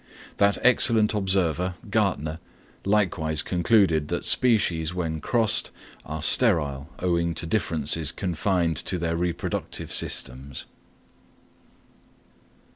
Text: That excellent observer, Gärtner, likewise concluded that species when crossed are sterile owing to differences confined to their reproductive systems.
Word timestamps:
That 0.37 0.57
excellent 0.65 1.13
observer, 1.13 1.75
Gärtner, 1.87 2.39
likewise 2.85 3.43
concluded 3.43 4.07
that 4.07 4.25
species 4.25 4.95
when 4.95 5.21
crossed 5.21 5.69
are 6.07 6.23
sterile 6.23 6.89
owing 6.97 7.35
to 7.35 7.45
differences 7.45 8.11
confined 8.11 8.77
to 8.77 8.97
their 8.97 9.15
reproductive 9.15 9.91
systems. 9.91 10.65